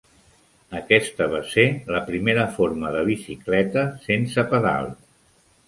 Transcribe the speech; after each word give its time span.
Aquesta 0.79 1.27
va 1.33 1.41
ser 1.49 1.65
la 1.95 2.01
primera 2.09 2.47
forma 2.57 2.95
de 2.97 3.05
bicicleta, 3.13 3.87
sense 4.09 4.49
pedals. 4.57 5.01